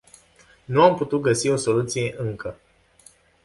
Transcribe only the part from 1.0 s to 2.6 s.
găsi o soluție încă.